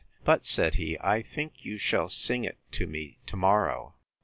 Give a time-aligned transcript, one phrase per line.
[0.23, 3.93] But, said he, I think you shall sing it to me to morrow.